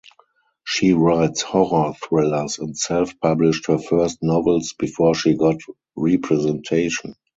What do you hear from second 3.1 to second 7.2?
published her first novels before she got representation.